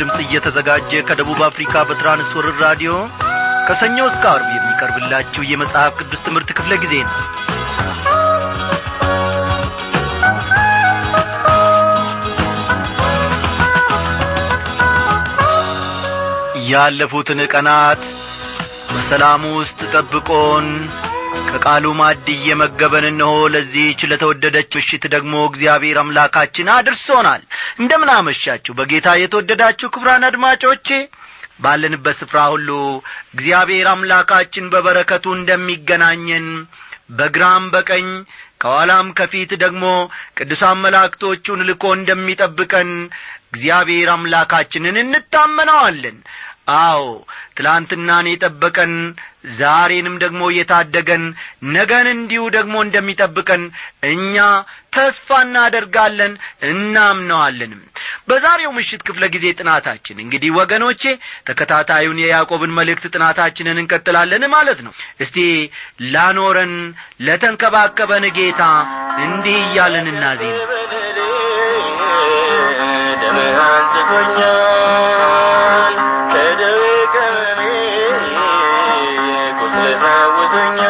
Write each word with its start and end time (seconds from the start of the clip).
ድምፅ 0.00 0.18
እየተዘጋጀ 0.22 1.00
ከደቡብ 1.08 1.40
አፍሪካ 1.46 1.82
በትራንስወርር 1.88 2.54
ራዲዮ 2.64 2.92
ከሰኞ 3.66 3.98
እስከ 4.06 4.24
አርብ 4.30 4.48
የሚቀርብላችሁ 4.54 5.42
የመጽሐፍ 5.48 5.92
ቅዱስ 6.00 6.22
ትምህርት 6.26 6.50
ክፍለ 6.58 6.74
ጊዜ 6.84 6.94
ነው። 7.04 7.16
ያለፉትን 16.70 17.40
ቀናት 17.52 18.02
በሰላም 18.92 19.44
ውስጥ 19.54 19.80
ጠብቆን 19.94 20.66
ከቃሉ 21.52 21.86
ማድ 21.98 22.26
እየመገበን 22.34 23.04
እነሆ 23.08 23.32
ለዚህች 23.54 24.00
ለተወደደች 24.10 24.70
ምሽት 24.78 25.04
ደግሞ 25.14 25.34
እግዚአብሔር 25.48 25.96
አምላካችን 26.02 26.68
አድርሶናል። 26.74 27.42
እንደምን 27.80 28.10
አመሻችሁ። 28.14 28.72
በጌታ 28.78 29.08
የተወደዳችሁ 29.20 29.88
ክብራን 29.94 30.26
አድማጮቼ 30.28 30.88
ባለንበት 31.60 32.16
ስፍራ 32.20 32.38
ሁሉ 32.52 32.68
እግዚአብሔር 33.34 33.88
አምላካችን 33.94 34.70
በበረከቱ 34.72 35.26
እንደሚገናኘን 35.38 36.46
በግራም 37.18 37.64
በቀኝ 37.74 38.06
ከኋላም 38.62 39.08
ከፊት 39.18 39.52
ደግሞ 39.62 39.84
ቅዱሳን 40.38 40.80
መላእክቶቹን 40.84 41.60
ልኮ 41.68 41.84
እንደሚጠብቀን 41.98 42.90
እግዚአብሔር 43.50 44.08
አምላካችንን 44.14 44.96
እንታመነዋለን 45.02 46.18
አዎ 46.76 47.02
ትላንትናን 47.56 48.26
የጠበቀን 48.30 48.92
ዛሬንም 49.56 50.14
ደግሞ 50.22 50.42
የታደገን 50.54 51.22
ነገን 51.74 52.06
እንዲሁ 52.12 52.42
ደግሞ 52.56 52.74
እንደሚጠብቀን 52.86 53.62
እኛ 54.10 54.36
ተስፋ 54.96 55.38
እናደርጋለን 55.46 56.32
እናምነዋለንም። 56.70 57.80
በዛሬው 58.28 58.72
ምሽት 58.78 59.02
ክፍለ 59.08 59.24
ጊዜ 59.34 59.46
ጥናታችን 59.58 60.22
እንግዲህ 60.24 60.50
ወገኖቼ 60.58 61.02
ተከታታዩን 61.48 62.20
የያዕቆብን 62.22 62.76
መልእክት 62.78 63.06
ጥናታችንን 63.14 63.80
እንቀጥላለን 63.82 64.44
ማለት 64.56 64.80
ነው። 64.86 64.94
እስቲ 65.24 65.38
ላኖረን 66.14 66.74
ለተንከባከበን 67.26 68.26
ጌታ 68.38 68.62
እንዲህ 69.26 69.58
እያለን 69.64 70.08
እናዜም 70.14 70.58
ደምህ 73.22 73.56
አንጽቶኛል 73.68 75.09
bring 80.50 80.78
you 80.78 80.89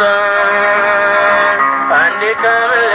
and 0.00 1.62
it 2.22 2.36
comes. 2.38 2.87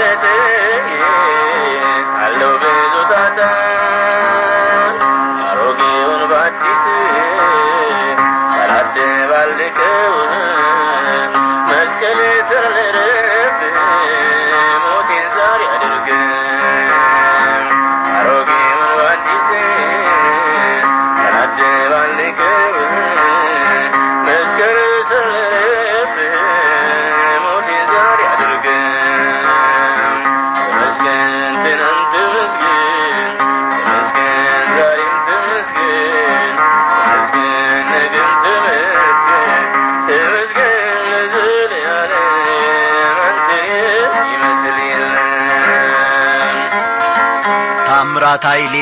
ኃይሌ 48.53 48.75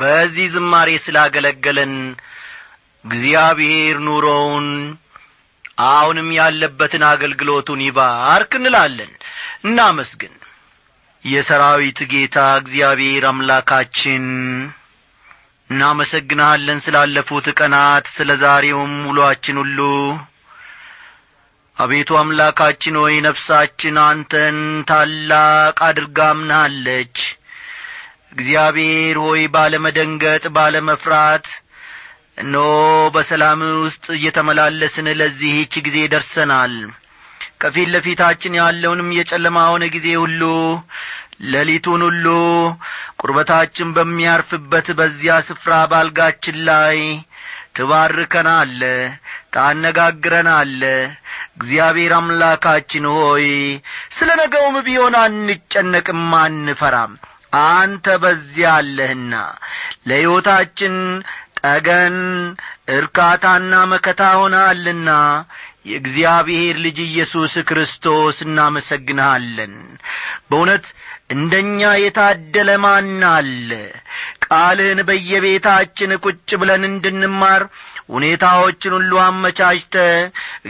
በዚህ 0.00 0.46
ዝማሬ 0.54 0.88
ስላገለገለን 1.04 1.92
እግዚአብሔር 3.04 3.96
ኑሮውን 4.06 4.66
አሁንም 5.86 6.28
ያለበትን 6.36 7.02
አገልግሎቱን 7.08 7.80
ይባርክ 7.86 8.52
እንላለን። 8.58 9.12
እናመስግን። 9.64 10.34
የሰራዊት 11.24 12.00
ጌታ 12.12 12.36
እግዚአብሔር 12.60 13.24
አምላካችን 13.30 14.24
እናመሰግንሃለን 15.70 16.78
ስላለፉት 16.84 17.48
ቀናት 17.58 18.06
ስለ 18.16 18.30
ዛሬውም 18.42 18.94
ውሎአችን 19.08 19.58
ሁሉ። 19.62 19.78
አቤቱ 21.76 22.12
አምላካችን 22.20 22.94
ሆይ 23.00 23.16
ነፍሳችን 23.26 23.98
አንተን 24.04 24.56
ታላቅ 24.88 25.76
አድርጋ 25.88 26.20
አምናለች 26.30 27.18
እግዚአብሔር 28.32 29.16
ሆይ 29.24 29.42
ባለመደንገጥ 29.54 30.44
ባለመፍራት 30.56 31.46
እነሆ 32.38 32.66
በሰላም 33.14 33.60
ውስጥ 33.84 34.06
እየተመላለስን 34.16 35.06
ለዚህች 35.20 35.74
ጊዜ 35.86 35.98
ደርሰናል። 36.12 36.74
ከፊት 37.62 37.88
ለፊታችን 37.94 38.58
ያለውንም 38.60 39.08
የጨለማውን 39.16 39.84
ጊዜ 39.94 40.08
ሁሉ 40.22 40.42
ሌሊቱን 41.52 42.02
ሁሉ 42.06 42.26
ቁርበታችን 43.20 43.88
በሚያርፍበት 43.96 44.86
በዚያ 44.98 45.34
ስፍራ 45.48 45.72
ባልጋችን 45.90 46.56
ላይ 46.68 46.98
ትባርከናለ 47.78 48.82
ታነጋግረናለ 49.54 50.82
እግዚአብሔር 51.56 52.12
አምላካችን 52.16 53.04
ሆይ 53.14 53.46
ስለ 54.16 54.30
ነገውም 54.42 54.76
ቢሆን 54.88 55.16
አንጨነቅም 55.22 56.22
አንፈራም 56.40 57.12
አንተ 57.52 58.06
በዚያ 58.22 58.70
አለህና 58.78 59.34
ለሕይወታችን 60.08 60.94
ጠገን 61.60 62.16
እርካታና 62.96 63.74
መከታ 63.92 64.22
ሆናልና 64.38 65.10
የእግዚአብሔር 65.88 66.76
ልጅ 66.84 66.98
ኢየሱስ 67.04 67.52
ክርስቶስ 67.68 68.36
እናመሰግንሃለን። 68.46 69.74
በእውነት 70.48 70.86
እንደኛ 71.30 71.90
የታደለ 72.00 72.70
ማን 72.84 73.08
አለ? 73.30 73.70
ቃልህን 74.46 75.00
በየቤታችን 75.08 76.12
ቁጭ 76.24 76.50
ብለን 76.60 76.84
እንድንማር 76.90 77.62
ሁኔታዎችን 78.10 78.94
ሁሉ 78.98 79.12
አመቻችተ 79.24 79.96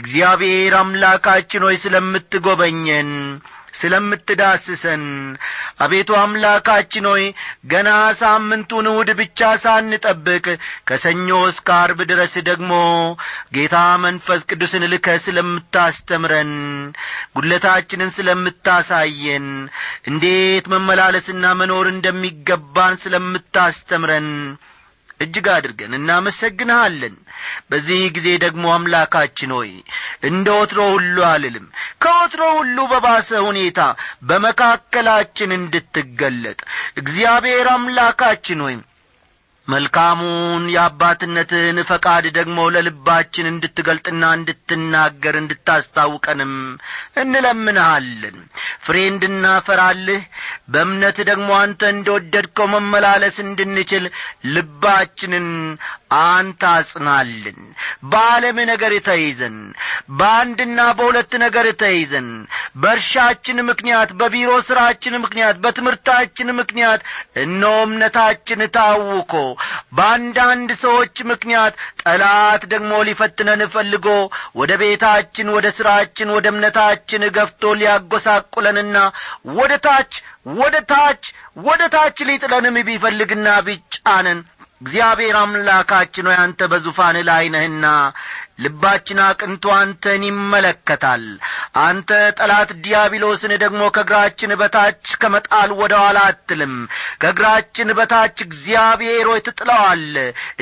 እግዚአብሔር 0.00 0.74
አምላካችን 0.80 1.64
ሆይ 1.66 1.76
ስለምትጐበኘን 1.84 3.10
ስለምትዳስሰን። 3.74 5.04
አቤቱ 5.80 6.10
አምላካችን 6.20 7.06
ሆይ 7.10 7.24
ገና 7.72 7.88
ሳምንቱን 8.20 8.88
እሁድ 8.90 9.10
ብቻ 9.20 9.50
ሳንጠብቅ 9.64 10.46
ከሰኞ 10.88 11.28
እስከ 11.50 11.68
አርብ 11.78 12.00
ድረስ 12.10 12.34
ደግሞ 12.48 12.72
ጌታ 13.56 13.76
መንፈስ 14.04 14.42
ቅዱስን 14.50 14.86
ልከ 14.92 15.16
ስለምታስተምረን 15.26 16.52
ጉድለታችንን 17.36 18.14
ስለምታሳየን 18.16 19.46
እንዴት 20.10 20.66
መመላለስና 20.74 21.44
መኖር 21.60 21.88
እንደሚገባን 21.92 22.96
ስለምታስተምረን 23.04 24.30
እጅግ 25.20 25.46
አድርገን 25.54 25.92
እናመሰግንሃለን። 25.98 27.14
በዚህ 27.70 28.02
ጊዜ 28.16 28.28
ደግሞ 28.44 28.64
አምላካችን 28.74 29.52
ሆይ 29.56 29.70
እንደ 30.28 30.48
ወትሮ 30.58 30.80
ሁሉ 30.94 31.16
አልልም። 31.30 31.66
ከወትሮ 32.02 32.42
ሁሉ 32.58 32.78
በባሰ 32.92 33.30
ሁኔታ 33.46 33.80
በመካከላችን 34.30 35.50
እንድትገለጥ 35.56 36.60
እግዚአብሔር 36.96 37.68
አምላካችን 37.74 38.62
ሆይ 38.64 38.76
መልካሙን 39.68 40.62
የአባትነትህን 40.72 41.78
ፈቃድ 41.88 42.24
ደግሞ 42.36 42.58
ለልባችን 42.74 43.48
እንድትገልጥና 43.50 44.24
እንድትናገር 44.36 45.34
እንድታስታውቀንም 45.40 46.52
እንለምንሃለን። 47.22 48.38
ፍሬ 48.86 48.96
እንድናፈራልህ 49.10 50.22
በእምነት 50.72 51.18
ደግሞ 51.30 51.50
አንተ 51.60 51.90
እንደወደድከው 51.94 52.68
መመላለስ 52.74 53.36
እንድንችል 53.44 54.06
ልባችንን 54.54 55.48
አንተ 56.10 56.62
አጽናልን 56.72 57.58
በዓለም 58.10 58.58
ነገር 58.70 58.92
ተይዘን 59.08 59.56
በአንድና 60.18 60.80
በሁለት 60.98 61.32
ነገር 61.42 61.66
ተይዘን 61.82 62.28
በእርሻችን 62.82 63.58
ምክንያት 63.68 64.10
በቢሮ 64.20 64.50
ሥራችን 64.68 65.14
ምክንያት 65.24 65.56
በትምህርታችን 65.64 66.48
ምክንያት 66.60 67.02
እነሆ 67.44 67.74
እምነታችን 67.88 68.62
ታውኮ 68.76 69.34
በአንዳንድ 69.98 70.70
ሰዎች 70.84 71.16
ምክንያት 71.32 71.74
ጠላት 72.04 72.64
ደግሞ 72.72 72.92
ሊፈትነን 73.08 73.64
ፈልጎ 73.74 74.06
ወደ 74.60 74.72
ቤታችን 74.82 75.54
ወደ 75.56 75.68
ሥራችን 75.78 76.34
ወደ 76.36 76.46
እምነታችን 76.54 77.24
ገፍቶ 77.38 77.74
ሊያጐሳቁለንና 77.80 78.96
ወደ 79.58 79.72
ታች 79.86 80.12
ወደ 80.58 80.76
ታች 80.90 81.24
ወደ 81.64 81.82
ታች 81.94 82.18
ሊጥለንም 82.28 82.76
ቢፈልግና 82.88 83.48
ቢጫነን 83.66 84.38
እግዚአብሔር 84.80 85.36
አምላካችን 85.38 86.28
ሆይ 86.28 86.36
አንተ 86.42 86.60
በዙፋን 86.72 87.16
ላይ 87.28 87.44
ነህና 87.54 87.86
ልባችን 88.58 89.18
አቅንቶ 89.24 89.64
አንተን 89.76 90.22
ይመለከታል። 90.28 91.24
አንተ 91.82 92.10
ጠላት 92.38 92.70
ዲያብሎስን 92.84 93.52
ደግሞ 93.62 93.82
ከእግራችን 93.96 94.52
በታች 94.60 95.04
ከመጣል 95.22 95.70
ወደ 95.80 95.94
ኋላ 96.02 96.18
አትልም። 96.30 96.74
ከእግራችን 97.22 97.90
በታች 97.98 98.36
እግዚአብሔር 98.46 99.26
ሆይ 99.30 99.42
ትጥለዋል። 99.48 100.04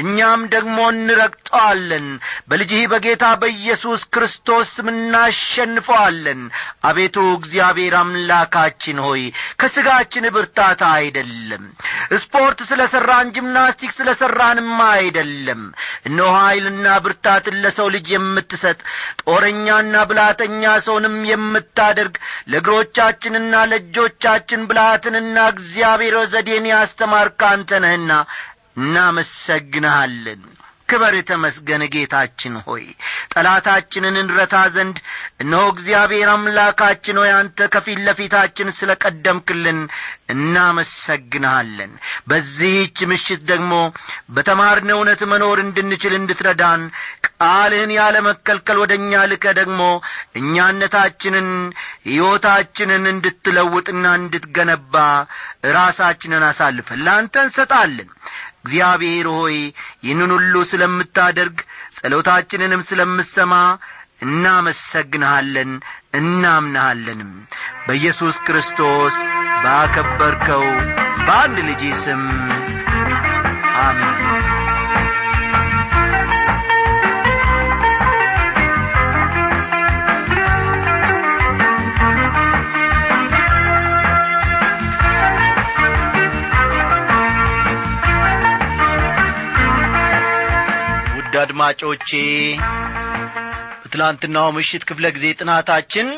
እኛም 0.02 0.42
ደግሞ 0.54 0.76
እንረግጠዋለን። 0.94 2.08
በልጅህ 2.48 2.84
በጌታ 2.92 3.24
በኢየሱስ 3.42 4.02
ክርስቶስ 4.14 4.72
እናሸንፈዋለን። 4.86 6.42
አቤቱ 6.86 7.16
እግዚአብሔር 7.38 7.96
አምላካችን 8.00 9.00
ሆይ 9.06 9.22
ከሥጋችን 9.60 10.26
ብርታት 10.36 10.80
አይደለም። 10.92 11.64
ስፖርት 12.22 12.60
ስለ 12.70 12.82
ሠራን 12.92 13.32
ጂምናስቲክ 13.36 13.90
ስለ 13.96 14.10
ሠራንማ 14.20 14.78
አይደለም። 14.96 15.62
እነሆ 16.08 16.30
ኀይልና 16.38 16.86
ብርታትን 17.04 17.56
ለሰው 17.64 17.85
ልጅ 17.94 18.08
የምትሰጥ 18.14 18.78
ጦረኛና 19.24 19.94
ብላተኛ 20.10 20.74
ሰውንም 20.86 21.16
የምታደርግ 21.30 22.16
ለእግሮቻችንና 22.52 23.54
ለእጆቻችን 23.72 24.66
ብልሃትንና 24.70 25.38
እግዚአብሔር 25.54 26.18
ዘዴን 26.34 26.66
ያስተማርክ 26.74 27.42
አንተ 27.52 27.80
ነህና 27.84 28.12
እናመሰግንሃለን 28.78 30.42
ክበር 30.88 31.14
ተመስገን 31.28 31.82
ጌታችን 31.94 32.54
ሆይ 32.66 32.84
ጠላታችንን 33.32 34.16
እንረታ 34.20 34.56
ዘንድ 34.74 34.98
እነሆ 35.42 35.62
እግዚአብሔር 35.72 36.28
አምላካችን 36.34 37.18
ሆይ 37.20 37.30
አንተ 37.36 37.68
ከፊት 37.72 37.98
ለፊታችን 38.06 38.68
ስለ 38.78 38.90
ቀደምክልን 39.02 39.80
እናመሰግንሃለን። 40.34 41.92
በዚህች 42.28 42.98
ምሽት 43.10 43.42
ደግሞ 43.50 43.72
በተማርነ 44.36 44.90
እውነት 44.96 45.20
መኖር 45.32 45.58
እንድንችል 45.64 46.14
እንድትረዳን 46.18 46.82
ቃልህን 47.28 47.92
ያለ 47.96 48.16
መከልከል 48.28 48.78
ወደ 48.82 48.92
እኛ 49.00 49.22
ልከ 49.30 49.46
ደግሞ 49.58 49.80
እኛነታችንን 50.40 51.48
ሕይወታችንን 52.08 53.04
እንድትለውጥና 53.12 54.06
እንድትገነባ 54.20 54.94
ራሳችንን 55.76 56.44
አሳልፈን 56.48 57.02
ለአንተ 57.06 57.36
እንሰጣለን 57.46 58.10
እግዚአብሔር 58.66 59.26
ሆይ 59.34 59.56
ይህንን 60.04 60.30
ሁሉ 60.36 60.54
ስለምታደርግ 60.70 61.58
ጸሎታችንንም 61.98 62.82
ስለምሰማ 62.88 63.54
እናመሰግንሃለን 64.26 65.72
እናምንሃለንም። 66.14 67.32
በኢየሱስ 67.86 68.36
ክርስቶስ 68.46 69.16
ባከበርከው 69.64 70.64
በአንድ 71.26 71.58
ልጅ 71.68 71.82
ስም 72.04 72.22
አሜን 73.80 74.35
አድማጮቼ 91.46 92.10
በትላንትናው 93.80 94.46
ምሽት 94.56 94.82
ክፍለ 94.88 95.06
ጊዜ 95.16 95.26
ጥናታችን 95.40 96.08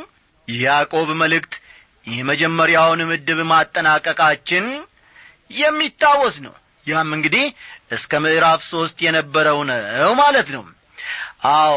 የያዕቆብ 0.48 1.08
መልእክት 1.22 1.54
የመጀመሪያውን 2.10 3.00
ምድብ 3.10 3.40
ማጠናቀቃችን 3.50 4.66
የሚታወስ 5.54 6.36
ነው። 6.46 6.54
ያም 6.86 7.10
እንግዲህ 7.16 7.44
እስከ 7.90 8.20
ምዕራፍ 8.24 8.60
ሦስት 8.70 8.96
የነበረው 9.06 9.58
ነው 9.70 10.12
ማለት 10.22 10.48
ነው። 10.56 10.64
አዎ 11.52 11.76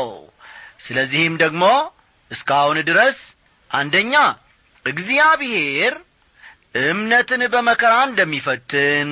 ስለዚህም 0.79 1.35
ደግሞ 1.43 1.63
እስካሁን 2.31 2.79
ድረስ 2.89 3.19
አንደኛ 3.71 4.15
እግዚአብሔር 4.85 5.93
እምነትን 6.85 7.41
በመከራ 7.53 7.95
እንደሚፈትን። 8.09 9.09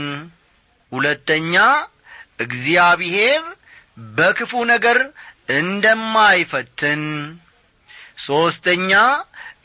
ሁለተኛ 0.91 1.55
እግዚአብሔር 2.39 3.41
በክፉ 4.15 4.51
ነገር 4.71 4.97
እንደማይፈትን። 5.59 7.03
ሦስተኛ 8.25 8.91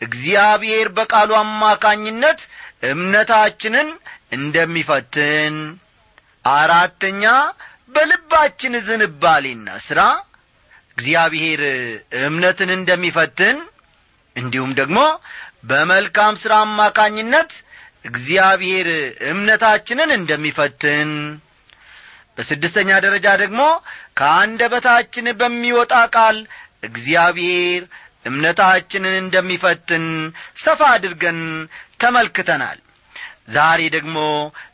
እግዚአብሔር 0.01 0.89
በቃሉ 0.97 1.31
አማካኝነት 1.41 2.41
እምነታችንን 2.91 3.89
እንደሚፈትን። 4.37 5.57
አራተኛ 6.55 7.25
በልባችን 7.95 8.75
ዝንባሌና 8.87 9.69
ሥራ 9.87 10.01
እግዚአብሔር 10.97 11.61
እምነትን 12.23 12.71
እንደሚፈትን። 12.77 13.57
እንዲሁም 14.37 14.71
ደግሞ 14.81 14.99
በመልካም 15.65 16.35
ሥራ 16.43 16.55
አማካኝነት 16.67 17.53
እግዚአብሔር 18.05 18.89
እምነታችንን 19.31 20.11
እንደሚፈትን። 20.19 21.11
በስድስተኛ 22.39 22.91
ደረጃ 23.05 23.27
ደግሞ 23.43 23.61
ከአንደበታችን 24.17 25.27
በሚወጣ 25.41 25.95
ቃል 26.17 26.37
እግዚአብሔር 26.89 27.83
እምነታችንን 28.27 29.15
እንደሚፈትን 29.23 30.05
ሰፋ 30.65 30.81
አድርገን 30.95 31.41
ተመልክተናል። 32.03 32.79
ዛሬ 33.55 33.81
ደግሞ 33.95 34.19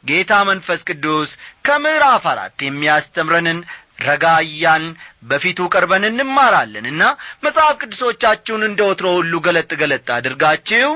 ጌታ 0.08 0.32
መንፈስ 0.48 0.80
ቅዱስ 0.88 1.30
ከምዕራፍ 1.66 2.24
አራት 2.32 2.58
የሚያስተምረንን 2.66 3.58
ረጋ 4.00 4.26
እያልን 4.44 4.92
በፊቱ 5.30 5.60
ቀርበን 5.72 6.04
እንማራለንና 6.10 7.02
መጽሐፍ 7.44 7.74
ቅዱሶቻችሁን 7.82 8.62
እንደ 8.68 8.80
ወትሮ 8.88 9.08
ሁሉ 9.18 9.32
ገለጥ 9.46 9.70
ገለጥ 9.82 10.06
አድርጋችሁ 10.16 10.90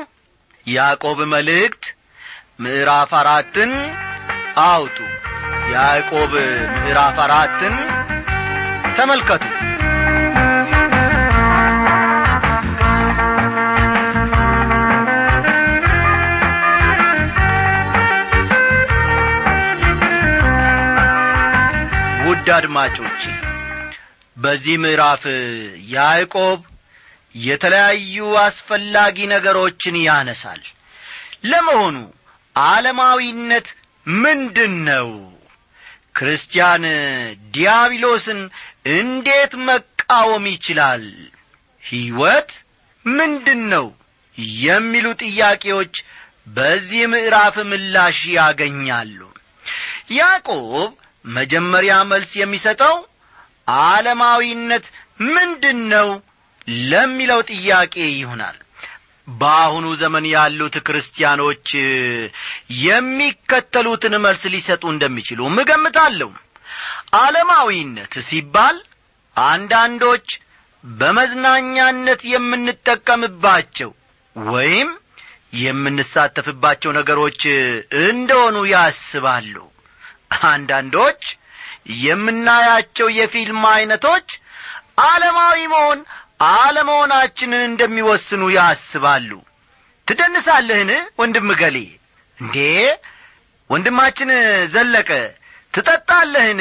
ያዕቆብ 0.66 1.18
መልእክት 1.34 1.84
ምዕራፍ 2.64 3.12
አራትን 3.20 3.72
አውጡ። 4.64 4.96
ያዕቆብ 5.74 6.32
ምዕራፍ 6.76 7.18
አራትን 7.24 7.76
ተመልከቱ። 8.96 9.44
ውድ 22.26 22.48
አድማጮቼ 22.56 23.22
በዚህ 24.36 24.76
ምዕራፍ 24.82 25.22
ያዕቆብ 25.94 26.60
የተለያዩ 27.34 28.16
አስፈላጊ 28.42 29.26
ነገሮችን 29.32 29.96
ያነሳል። 30.02 30.62
ለመሆኑ 31.44 31.96
ዓለማዊነት 32.56 33.68
ምንድን 34.22 34.74
ነው 34.88 35.08
ክርስቲያን 36.16 36.84
ዲያብሎስን 37.54 38.40
እንዴት 38.85 39.53
መቃወም 39.69 40.45
ይችላል? 40.53 41.05
ሕይወት 41.85 42.50
ምንድን 43.05 43.62
ነው 43.73 43.87
የሚሉ 44.67 45.07
ጥያቄዎች 45.25 45.95
በዚህ 46.57 47.03
ምዕራፍ 47.12 47.57
ምላሽ 47.71 48.19
ያገኛሉ። 48.37 49.21
ያዕቆብ 50.17 50.91
መጀመሪያ 51.35 51.95
መልስ 52.11 52.33
የሚሰጠው 52.41 52.97
ዓለማዊነት 53.85 54.87
ምንድን 55.29 55.79
ነው 55.95 56.09
ለሚለው 56.91 57.41
ጥያቄ 57.53 57.95
ይሆናል። 58.12 58.59
በአሁኑ 59.29 59.87
ዘመን 60.00 60.25
ያሉት 60.33 60.75
ክርስቲያኖች 60.87 61.69
የሚከተሉትን 62.85 64.14
መልስ 64.25 64.43
ሊሰጡ 64.55 64.83
እንደሚችሉ 64.93 65.41
እገምታለሁ 65.62 66.31
ዓለማዊነት 67.16 68.14
ሲባል 68.28 68.76
አንዳንዶች 69.37 70.26
በመዝናኛነት 70.85 72.21
የምንጠቀምባቸው 72.33 73.90
ወይም 74.37 74.90
የምንሳተፍባቸው 75.64 76.90
ነገሮች 76.99 77.40
እንደሆኑ 78.06 78.56
ያስባሉ። 78.73 79.54
አንዳንዶች 80.50 81.23
የምናያቸው 82.04 83.09
የፊልም 83.18 83.62
ዐይነቶች 83.71 84.28
ዓለማዊ 85.04 85.59
መሆን 85.75 86.00
አለመሆናችንን 86.54 87.62
እንደሚወስኑ 87.68 88.42
ያስባሉ። 88.56 89.30
ትደንሳለህን 90.09 90.90
ወንድም 91.21 91.49
ገሌ 91.61 91.78
እንዴ 92.38 92.56
ወንድማችን 93.71 94.30
ዘለቀ 94.75 95.11
ትጠጣለህን 95.75 96.61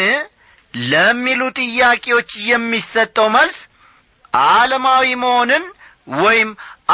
ለሚሉ 0.73 1.41
ጥያቄዎች 1.59 2.31
የሚሰጠው 2.49 3.27
መልስ 3.35 3.57
ዓለማዊ 4.33 5.07
መሆንን 5.23 5.65
ወይም 6.21 6.49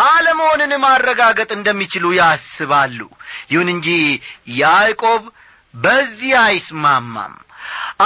አለመሆንን 0.06 0.74
ማረጋገጥ 0.84 1.50
እንደሚችሉ 1.56 2.06
ያስባሉ። 2.18 3.00
ይሁን 3.52 3.70
እንጂ 3.76 3.88
ያዕቆብ 4.60 5.24
በዚህ 5.74 6.34
አይስማማም። 6.44 7.34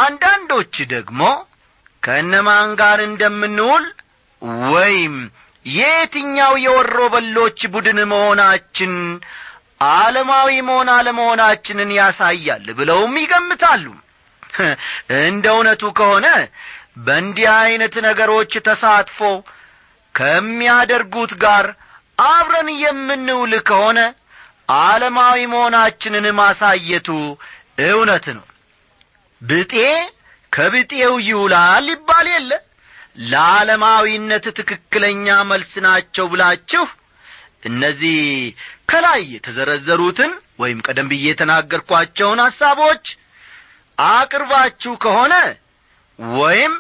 አንዳንዶች 0.01 0.75
ደግሞ 0.93 1.21
ከእነማን 2.03 2.69
ጋር 2.79 2.99
እንደምንውል 3.07 3.85
ወይም 4.71 5.15
የየትኛው 5.65 6.53
የወሮ 6.63 6.97
በሎች 7.13 7.59
ቡድን 7.73 7.99
መሆናችን 8.11 8.93
ዓለማዊ 9.93 10.49
መሆን 10.67 10.89
አለመሆናችንን 10.95 11.91
ያሳያል 11.99 12.65
ብለውም 12.79 13.13
ይገምታሉ 13.21 13.85
እንደ 15.21 15.45
እውነቱ 15.55 15.83
ከሆነ 15.97 16.27
በእንዲህ 17.05 17.47
ዐይነት 17.53 17.95
ነገሮች 18.07 18.53
ተሳትፎ 18.65 19.19
ከሚያደርጉት 20.15 21.31
ጋር 21.43 21.67
አብረን 22.17 22.69
የምንውል 22.81 23.53
ከሆነ 23.69 23.99
ዓለማዊ 24.81 25.39
መሆናችንን 25.53 26.27
ማሳየቱ 26.39 27.09
እውነት 27.87 28.25
ነው። 28.37 28.45
ብጤ 29.41 29.73
ከብጤው 30.51 31.13
ይውላል 31.27 31.87
ይባል 31.93 32.27
የለ? 32.33 32.51
ለዓለማዊነት 33.25 34.45
ትክክለኛ 34.59 35.25
መልስ 35.49 35.73
ናቸው 35.85 36.25
ብላችሁ 36.31 36.85
እነዚህ 37.63 38.19
ከላይ 38.89 39.21
የተዘረዘሩትን 39.33 40.31
ወይም 40.59 40.79
ቀደም 40.87 41.09
ብዬ 41.11 41.25
የተናገርኳቸውን 41.29 42.39
ሐሳቦች 42.45 43.03
አቅርባችሁ 43.97 44.93
ከሆነ 45.03 45.33
ወይም 46.37 46.73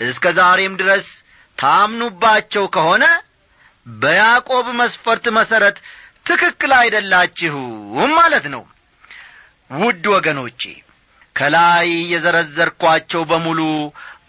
እስከ 0.00 0.26
ዛሬም 0.38 0.74
ድረስ 0.80 1.06
ታምኑባቸው 1.58 2.64
ከሆነ 2.74 3.04
በያዕቆብ 3.86 4.66
መስፈርት 4.80 5.24
መሠረት 5.38 5.76
ትክክል 6.26 6.72
አይደላችሁም 6.78 8.10
ማለት 8.18 8.46
ነው። 8.54 8.62
ውድ 9.70 10.04
ወገኖቼ 10.14 10.62
ከላይ 11.36 11.88
የዘረዘርኳቸው 12.12 13.22
በሙሉ 13.30 13.60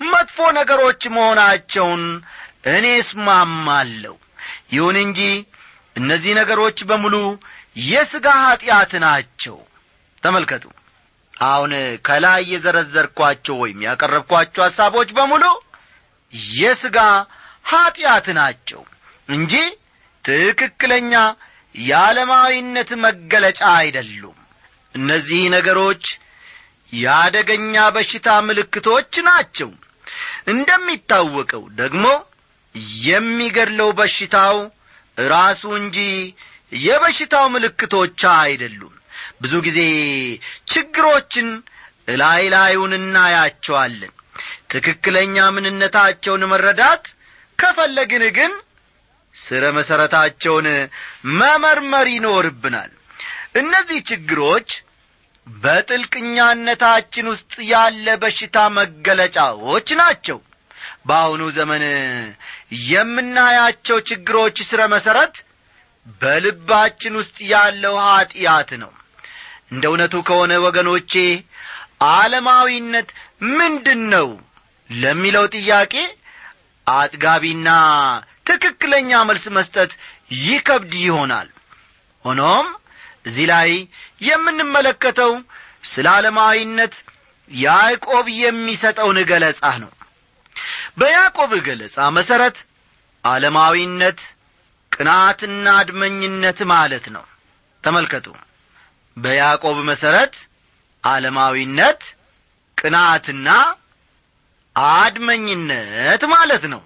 መጥፎ 0.10 0.38
ነገሮች 0.58 1.02
መሆናቸውን 1.16 2.04
እኔ 2.72 2.86
እስማማለሁ። 3.02 4.16
ይሁን 4.74 4.98
እንጂ 5.04 5.22
እነዚህ 5.96 6.34
ነገሮች 6.40 6.80
በሙሉ 6.90 7.16
የሥጋ 7.86 8.28
ኀጢአት 8.44 8.92
ናቸው። 9.06 9.58
ተመልከቱ 10.24 10.64
አሁን 11.40 11.72
ከላይ 12.08 12.42
የዘረዘርኳቸው 12.52 13.56
ወይም 13.62 13.84
ያቀረብኳቸው 13.88 14.64
ሐሳቦች 14.66 15.10
በሙሉ 15.18 15.46
የሥጋ 16.54 16.98
ኀጢአት 17.66 18.28
ናቸው 18.40 18.82
እንጂ 19.30 19.54
ትክክለኛ 20.26 21.14
የዓለማዊነት 21.76 22.90
መገለጫ 23.04 23.62
አይደሉም። 23.78 24.38
እነዚህ 24.96 25.42
ነገሮች 25.56 26.06
የአደገኛ 26.94 27.76
በሽታ 27.96 28.30
ምልክቶች 28.48 29.14
ናቸው። 29.28 29.70
እንደሚታወቀው 30.54 31.64
ደግሞ 31.80 32.06
የሚገድለው 33.06 33.90
በሽታው 34.00 34.58
ራሱ 35.18 35.64
እንጂ 35.82 35.98
የበሽታው 36.82 37.46
ምልክቶች 37.56 38.22
አይደሉም 38.36 38.96
ብዙ 39.42 39.54
ጊዜ 39.66 39.80
ችግሮችን 40.72 41.48
እላይ 42.08 42.44
ላዩን 42.54 42.94
እናያቸዋለን። 42.98 44.14
ትክክለኛ 44.72 45.36
ምንነታቸውን 45.56 46.44
መረዳት 46.52 47.06
ከፈለግን 47.60 48.24
ግን 48.38 48.52
ስረ 49.36 49.64
መሠረታቸውን 49.78 50.68
መመርመር 51.40 52.08
ይኖርብናል። 52.16 52.92
እነዚህ 53.62 54.00
ችግሮች 54.10 54.70
በጥልቅኛነታችን 55.48 57.26
ውስጥ 57.32 57.54
ያለ 57.72 58.08
በሽታ 58.22 58.58
መገለጫዎች 58.78 59.88
ናቸው። 60.02 60.40
በአሁኑ 61.08 61.44
ዘመን 61.58 61.84
የምናያቸው 62.90 63.98
ችግሮች 64.10 64.58
ስረ 64.70 64.82
መሠረት 64.94 65.36
በልባችን 66.22 67.14
ውስጥ 67.20 67.38
ያለው 67.54 67.96
ኀጢአት 68.06 68.72
ነው 68.84 68.92
እንደ 69.72 69.84
እውነቱ 69.92 70.16
ከሆነ 70.28 70.54
ወገኖቼ 70.66 71.14
ዓለማዊነት 72.10 73.10
ምንድን 73.58 74.02
ነው 74.14 74.28
ለሚለው 74.90 75.46
ጥያቄ 75.56 75.94
አጥጋቢና 76.88 77.70
ትክክለኛ 78.50 79.12
መልስ 79.30 79.46
መስጠት 79.58 79.92
ይከብድ 80.44 80.94
ይሆናል። 81.04 81.50
ሆኖም 82.26 82.68
እዚህ 83.28 83.46
ላይ 83.52 83.70
የምንመለከተው 84.22 85.32
ስለ 85.92 86.08
ዓለማዊነት 86.16 86.96
ያዕቆብ 87.52 88.26
የሚሰጠውን 88.40 89.18
ገለጻ 89.30 89.62
ነው። 89.84 89.92
በያዕቆብ 91.00 91.52
ገለጻ 91.68 91.98
መሠረት 92.18 92.58
ዓለማዊነት 93.24 94.20
ቅናትና 94.92 95.66
አድመኝነት 95.82 96.60
ማለት 96.74 97.06
ነው። 97.16 97.26
ተመልከቱ 97.84 98.28
በያዕቆብ 99.20 99.78
መሠረት 99.90 100.36
ዓለማዊነት 101.04 102.02
ቅናትና 102.78 103.50
አድመኝነት 104.76 106.22
ማለት 106.34 106.64
ነው። 106.74 106.82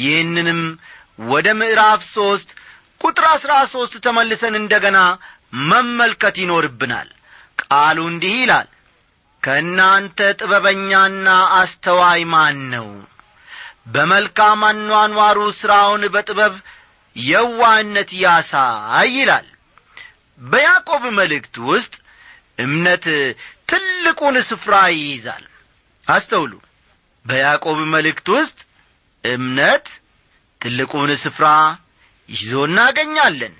ይህንንም 0.00 0.60
ወደ 1.30 1.48
ምዕራፍ 1.60 2.00
ሦስት 2.14 2.48
ቁጥር 3.00 3.24
አሥራ 3.32 3.52
ሦስት 3.72 3.94
ተመልሰን 4.04 4.54
እንደ 4.60 4.74
ገና 4.84 4.98
መመልከት 5.68 6.36
ይኖርብናል። 6.42 7.08
ቃሉ 7.62 7.98
እንዲህ 8.10 8.34
ይላል 8.40 8.68
ከእናንተ 9.42 10.18
ጥበበኛና 10.38 11.26
አስተዋይ 11.58 12.22
ማን 12.32 12.58
ነው? 12.72 12.88
በመልካም 13.86 14.62
አኗኗሩ 14.68 15.38
ሥራውን 15.60 16.02
በጥበብ 16.14 16.54
የዋህነት 17.16 18.10
ያሳይ 18.22 19.08
ይላል 19.16 19.46
በያዕቆብ 20.40 21.04
መልእክት 21.18 21.54
ውስጥ 21.68 21.94
እምነት 22.58 23.04
ትልቁን 23.70 24.36
ስፍራ 24.48 24.74
ይይዛል። 24.92 25.44
አስተውሉ። 26.06 26.52
በያዕቆብ 27.24 27.78
መልእክት 27.94 28.26
ውስጥ 28.36 28.58
እምነት 29.24 29.86
ትልቁን 30.60 31.10
ስፍራ 31.24 31.46
ይዞ 32.28 32.52
እናገኛለን። 32.68 33.54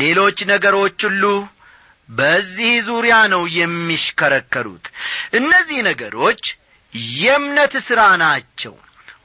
ሌሎች 0.00 0.38
ነገሮች 0.50 0.98
ሁሉ 1.08 1.24
በዚህ 2.08 2.72
ዙሪያ 2.88 3.16
ነው 3.32 3.42
የሚሽከረከሩት። 3.56 4.84
እነዚህ 5.32 5.78
ነገሮች 5.88 6.42
የእምነት 7.14 7.74
ሥራ 7.86 8.00
ናቸው። 8.22 8.74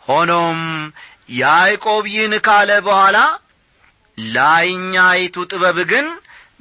ሆኖም 0.07 0.61
ያዕቆብ 1.39 2.03
ይህን 2.13 2.33
ካለ 2.45 2.71
በኋላ 2.87 3.17
ላይኛይቱ 4.17 5.35
ጥበብ 5.51 5.77
ግን 5.91 6.07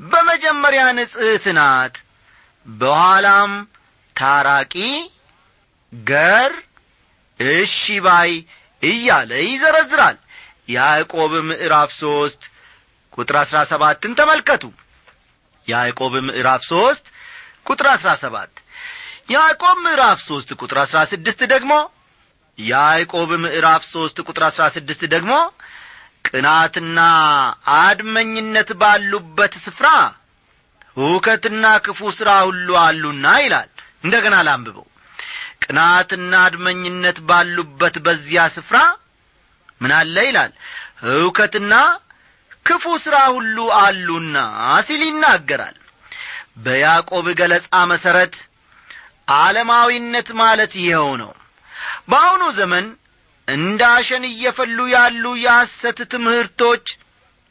በመጀመሪያ 0.01 0.83
ንጽሕት 0.97 1.47
ናት። 1.57 1.95
በኋላም 2.67 3.53
ታራቂ 4.17 4.75
ገር 5.93 6.53
እሺ 7.41 7.77
ባይ 8.07 8.33
እያለ 8.83 9.31
ይዘረዝራል። 9.45 10.17
ያዕቆብ 10.69 11.33
ምዕራፍ 11.49 11.91
ሦስት 12.01 12.43
ቁጥር 13.13 13.37
አሥራ 13.41 13.59
ሰባትን 13.71 14.13
ተመልከቱ። 14.19 14.65
ያዕቆብ 15.69 16.15
ምዕራፍ 16.29 16.63
ሦስት 16.71 17.07
ቁጥር 17.67 17.87
አሥራ 17.93 18.11
ሰባት 18.23 18.53
ያዕቆብ 19.31 19.77
ምዕራፍ 19.85 20.19
ሦስት 20.29 20.51
ቁጥር 20.61 20.79
አሥራ 20.83 21.01
ስድስት 21.11 21.41
ደግሞ 21.53 21.73
ያዕቆብ 22.59 23.31
ምዕራፍ 23.43 23.83
ሦስት 23.91 24.17
ቁጥር 24.27 24.45
አሥራ 24.49 24.65
ስድስት 24.77 25.03
ደግሞ 25.13 25.33
ቅናትና 26.25 26.99
አድመኝነት 27.79 28.71
ባሉበት 28.81 29.55
ስፍራ 29.65 29.89
ሁከትና 30.97 31.65
ክፉ 31.85 32.01
ሥራ 32.19 32.31
ሁሉ 32.47 32.69
አሉና 32.83 33.27
ይላል። 33.43 33.69
እንደ 34.05 34.15
ገና 34.25 34.37
ላንብበው። 34.47 34.87
ቅናትና 35.65 36.33
አድመኝነት 36.47 37.19
ባሉበት 37.29 37.97
በዚያ 38.07 38.43
ስፍራ 38.57 38.79
ምን 39.81 39.93
አለ 39.99 40.17
ይላል? 40.29 40.53
ሕውከትና 41.05 41.75
ክፉ 42.67 42.85
ሥራ 43.05 43.17
ሁሉ 43.35 43.57
አሉና 43.79 44.37
ሲል 44.87 45.03
ይናገራል። 45.07 45.77
በያዕቆብ 46.65 47.27
ገለጻ 47.39 47.71
መሠረት 47.93 48.35
ዓለማዊነት 49.39 50.29
ማለት 50.41 50.73
ይኸው 50.83 51.09
ነው። 51.23 51.33
በአሁኑ 52.11 52.43
ዘመን 52.59 52.87
እንደ 53.51 53.83
አሸን 53.95 54.25
እየፈሉ 54.29 54.79
ያሉ 54.95 55.25
የሐሰት 55.43 55.99
ትምህርቶች 56.13 56.85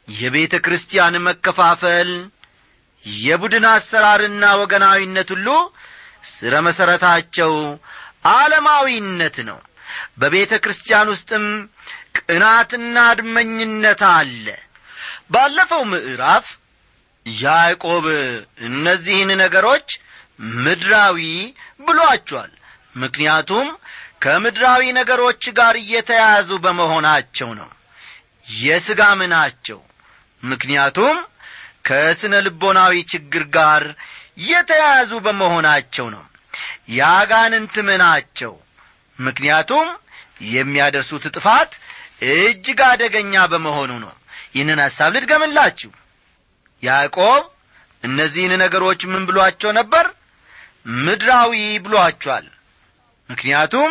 የቤተ 0.08 0.54
ክርስቲያን 0.64 1.14
መከፋፈል 1.26 2.10
የቡድን 3.22 3.66
አሰራርና 3.72 4.44
ወገናዊነት 4.60 5.28
ሁሉ 5.34 5.48
ስረ 6.30 6.54
መሠረታቸው 6.66 7.52
ዓለማዊነት 8.32 9.36
ነው። 9.48 9.58
በቤተ 10.20 10.52
ክርስቲያን 10.64 11.10
ውስጥም 11.14 11.44
ቅናትና 12.18 12.96
አድመኝነት 13.10 14.02
አለ። 14.10 14.46
ባለፈው 15.30 15.82
ምዕራፍ 15.92 16.46
ያዕቆብ 17.26 18.04
እነዚህን 18.68 19.30
ነገሮች 19.42 19.88
ምድራዊ 20.58 21.18
ብሏቸዋል። 21.80 22.52
ምክንያቱም 22.94 23.66
ከምድራዊ 24.22 24.82
ነገሮች 24.98 25.42
ጋር 25.58 25.74
እየተያያዙ 25.82 26.50
በመሆናቸው 26.64 27.50
ነው። 27.60 27.68
የሥጋም 28.46 29.20
ናቸው 29.32 29.78
ምክንያቱም 30.42 31.16
ከስነ 31.88 32.34
ልቦናዊ 32.46 32.94
ችግር 33.12 33.44
ጋር 33.56 33.82
የተያያዙ 34.48 35.12
በመሆናቸው 35.26 36.06
ነው። 36.14 36.24
ያጋንንትም 36.96 37.88
ናቸው 38.02 38.52
ምክንያቱም 39.18 39.88
የሚያደርሱት 40.50 41.24
ጥፋት 41.36 41.72
እጅግ 42.34 42.80
አደገኛ 42.90 43.34
በመሆኑ 43.52 43.92
ነው። 44.04 44.12
ይህንን 44.54 44.80
ሐሳብ 44.84 45.10
ልድገምላችሁ። 45.16 45.90
ያዕቆብ 46.82 47.42
እነዚህን 48.02 48.52
ነገሮች 48.62 49.00
ምን 49.10 49.22
ብሏቸው 49.28 49.70
ነበር? 49.78 50.06
ምድራዊ 51.00 51.52
ብሏቸዋል። 51.84 52.46
ምክንያቱም 53.28 53.90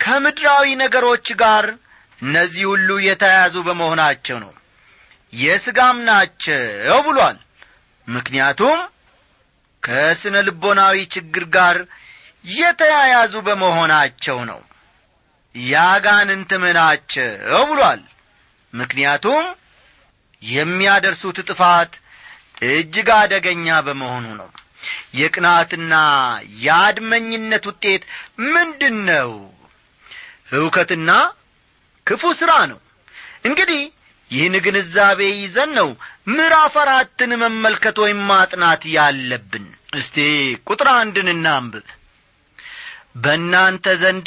ከምድራዊ 0.00 0.66
ነገሮች 0.82 1.28
ጋር 1.42 1.66
እነዚህ 2.22 2.64
ሁሉ 2.70 2.88
የተያያዙ 3.02 3.56
በመሆናቸው 3.66 4.36
ነው። 4.44 4.52
የሥጋም 5.32 5.98
ናቸው 6.08 6.62
ብሏል። 7.06 7.38
ምክንያቱም 8.08 8.78
ከስነ 9.82 10.36
ልቦናዊ 10.46 10.96
ችግር 11.14 11.44
ጋር 11.56 11.76
የተያያዙ 12.54 13.34
በመሆናቸው 13.46 14.38
ነው። 14.50 14.60
ያጋንንትም 15.54 16.64
ናቸው 16.78 17.30
ብሏል። 17.70 18.02
ምክንያቱም 18.72 19.44
የሚያደርሱት 20.42 21.38
ጥፋት 21.48 21.92
እጅግ 22.70 23.08
አደገኛ 23.16 23.66
በመሆኑ 23.86 24.26
ነው። 24.40 24.50
የቅናትና 25.14 25.94
የአድመኝነት 26.64 27.64
ውጤት 27.70 28.02
ምንድን 28.54 28.96
ነው 29.10 29.30
ሕውከትና 30.50 31.10
ክፉ 32.06 32.22
ሥራ 32.38 32.52
ነው። 32.70 32.78
እንግዲህ 33.48 33.82
ይህን 34.30 34.54
ግንዛቤ 34.64 35.20
ይዘን 35.34 35.70
ነው 35.78 35.88
ምዕራፍ 36.30 36.74
አራትን 36.82 37.32
መመልከት 37.42 37.96
ወይም 38.02 38.20
ማጥናት 38.30 38.82
ያለብን። 38.94 39.64
እስቲ 39.98 40.16
ቁጥር 40.66 40.88
አንድን 40.96 41.28
እናንብብ። 41.34 41.86
በእናንተ 43.22 43.94
ዘንድ 44.02 44.26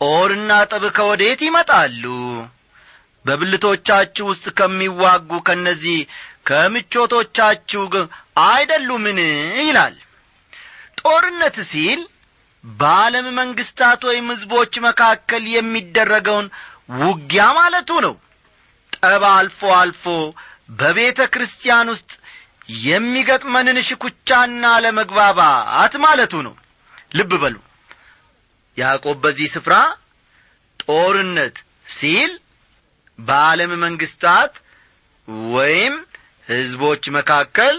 ጦርና 0.00 0.50
ጠብ 0.70 0.84
ከወዴት 0.96 1.40
ይመጣሉ? 1.46 2.04
በብልቶቻችሁ 3.24 4.24
ውስጥ 4.30 4.46
ከሚዋጉ 4.58 5.30
ከእነዚህ 5.46 5.98
ከምቾቶቻችሁ 6.48 7.82
አይደሉምን? 8.46 9.18
ይላል። 9.62 9.96
ጦርነት 11.00 11.56
ሲል 11.70 12.00
በዓለም 12.64 13.26
መንግስታት 13.38 14.00
ወይም 14.08 14.26
ሕዝቦች 14.32 14.72
መካከል 14.86 15.44
የሚደረገውን 15.54 16.46
ውጊያ 17.02 17.44
ማለቱ 17.58 17.90
ነው። 18.06 18.14
ጠብ 18.96 19.24
አልፎ 19.30 19.60
አልፎ 19.78 20.04
በቤተ 20.80 21.20
ክርስቲያን 21.34 21.88
ውስጥ 21.94 22.10
የሚገጥመንን 22.84 23.78
ሽኩቻና 23.88 24.64
ለመግባባት 24.84 25.94
ማለቱ 26.04 26.34
ነው። 26.46 26.54
ልብ 27.18 27.32
በሉ። 27.42 27.56
ያዕቆብ 28.76 29.16
በዚህ 29.24 29.48
ስፍራ 29.54 29.74
ጦርነት 30.80 31.56
ሲል 31.94 32.32
በዓለም 33.18 33.72
መንግስታት 33.84 34.52
ወይም 35.54 35.94
ሕዝቦች 36.48 37.04
መካከል 37.16 37.76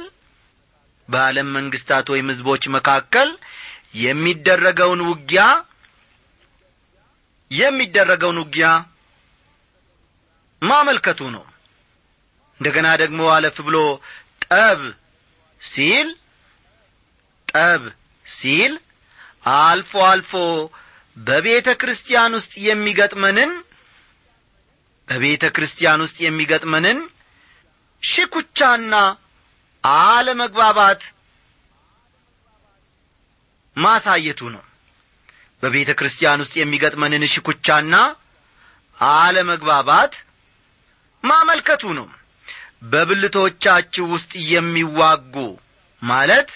በዓለም 1.10 1.48
መንግስታት 1.56 2.06
ወይም 2.14 2.28
ሕዝቦች 2.32 2.64
መካከል 2.76 3.30
የሚደረገውን 3.94 5.02
ውጊያ 5.10 5.44
የሚደረገውን 7.52 8.38
ውጊያ 8.42 8.68
ማመልከቱ 10.62 11.22
ነው። 11.36 11.46
እንደገና 12.60 12.88
ደግሞ 13.02 13.22
አለፍ 13.36 13.58
ብሎ 13.68 13.78
ጠብ 14.46 14.82
ሲል 15.62 16.10
ጠብ 17.48 17.84
ሲል 18.26 18.74
አልፎ 19.56 19.92
አልፎ 20.10 20.34
በቤተ 21.18 21.70
ክርስቲያን 21.82 22.36
ውስጥ 22.38 22.54
የሚገጥመንን 22.68 23.52
በቤተ 25.08 25.46
ክርስቲያን 25.56 26.04
ውስጥ 26.06 26.18
የሚገጥመንን 26.26 27.00
ሽኩቻና 28.04 28.94
አለመግባባት 29.84 31.02
ማሳየቱ 33.82 34.42
ነው። 34.56 34.64
በቤተ 35.64 35.90
ክርስቲያን 36.00 36.42
ውስጥ 36.44 36.54
የሚገጥመንን 36.60 37.24
ሽኩቻና 37.34 37.96
አለመግባባት 38.98 40.14
ማመልከቱ 41.24 41.84
ነው። 42.00 42.08
በብልቶቻችሁ 42.84 44.06
ውስጥ 44.14 44.32
የሚዋጉ 44.52 45.36
ማለት 46.02 46.52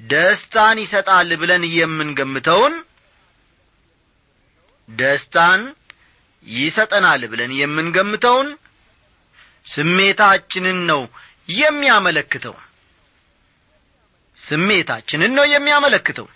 ደስታን 0.00 0.78
ይሰጣል 0.84 1.30
ብለን 1.40 1.62
የምንገምተውን 1.72 2.74
ደስታን 4.88 5.62
ይሰጠናል 6.46 7.22
ብለን 7.32 7.52
የምንገምተውን 7.58 8.48
ስሜታችንን 9.66 10.78
ነው 10.90 11.02
የሚያመለክተው 11.54 12.54
ስሜታችንን 14.40 15.32
ነው 15.38 15.44
የሚያመለክተው። 15.50 16.26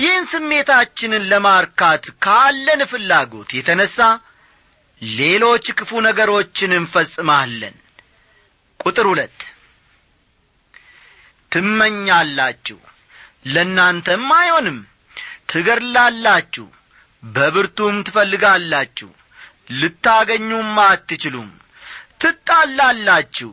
ይህን 0.00 0.24
ስሜታችንን 0.32 1.24
ለማርካት 1.32 2.04
ካለን 2.24 2.82
ፍላጎት 2.90 3.50
የተነሣ 3.58 3.98
ሌሎች 5.02 5.66
ክፉ 5.78 6.00
ነገሮችን 6.06 6.72
እንፈጽማለን። 6.78 7.76
ቁጥር 8.80 9.06
ሁለት 9.10 9.38
ትመኛላችሁ። 11.52 12.78
ለእናንተም 13.46 14.24
አይሆንም። 14.36 14.78
ትገድላላችሁ። 15.50 16.66
በብርቱም 17.22 17.96
ትፈልጋላችሁ። 18.06 19.10
ልታገኙም 19.72 20.72
አትችሉም። 20.84 21.50
ትጣላላችሁ። 22.22 23.50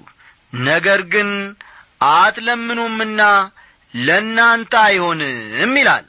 ነገር 0.63 1.01
ግን 1.13 1.29
አትለምኑምና 2.13 3.21
ለእናንተ 3.93 4.73
አይሆንም 4.83 5.73
ይላል። 5.79 6.05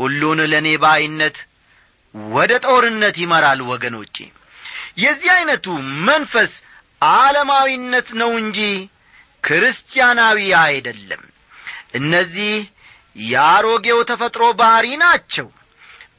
ሁሉን 0.00 0.38
ለእኔ 0.52 0.68
ባይነት 0.82 1.38
ወደ 2.34 2.52
ጦርነት 2.66 3.16
ይመራል 3.22 3.60
ወገኖቼ። 3.70 4.16
የዚህ 4.98 5.30
ዐይነቱ 5.34 5.66
መንፈስ 6.08 6.52
ዓለማዊነት 7.14 8.08
ነው 8.20 8.30
እንጂ 8.40 8.58
ክርስቲያናዊ 9.44 10.38
አይደለም። 10.62 11.22
እነዚህ 11.98 12.54
የአሮጌው 13.26 14.00
ተፈጥሮ 14.10 14.44
ባሕሪ 14.58 14.88
ናቸው። 15.02 15.46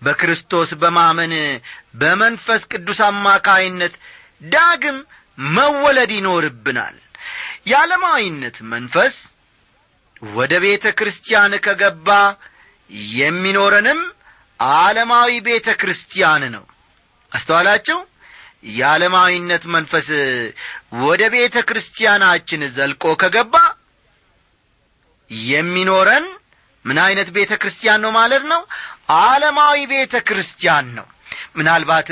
በክርስቶስ 0.03 0.69
በማመን 0.81 1.33
በመንፈስ 1.95 2.61
ቅዱስ 2.71 2.99
አማካይነት 3.07 3.93
ዳግም 4.51 4.97
መወለድ 5.51 6.11
ይኖርብናል። 6.17 6.95
የዓለማዊነት 7.67 8.57
መንፈስ 8.71 9.15
ወደ 10.21 10.53
ቤተ 10.63 10.85
ክርስቲያን 10.97 11.53
ከገባ 11.65 12.09
የሚኖረንም 13.13 13.99
ዓለማዊ 14.77 15.31
ቤተ 15.47 15.69
ክርስቲያን 15.81 16.43
ነው። 16.55 16.63
አስተዋላቸው 17.31 17.99
የዓለማዊነት 18.71 19.63
መንፈስ 19.75 20.07
ወደ 21.03 21.21
ቤተ 21.35 21.57
ክርስቲያናችን 21.69 22.61
ዘልቆ 22.75 23.13
ከገባ 23.21 23.55
የሚኖረን 25.49 26.25
ምን 26.85 26.97
ዐይነት 27.03 27.29
ቤተ 27.35 27.51
ክርስቲያን 27.61 27.99
ነው 28.05 28.11
ማለት 28.19 28.43
ነው? 28.51 28.61
ዓለማዊ 29.23 29.77
ቤተ 29.91 30.15
ክርስቲያን 30.27 30.87
ነው። 30.97 31.07
ምናልባት 31.55 32.09